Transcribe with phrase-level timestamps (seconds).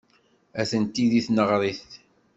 [0.61, 1.89] Atenti deg tneɣrit.